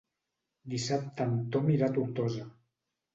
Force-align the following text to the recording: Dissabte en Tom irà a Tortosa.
Dissabte 0.73 1.27
en 1.31 1.35
Tom 1.57 1.69
irà 1.73 1.91
a 1.91 1.95
Tortosa. 1.99 2.47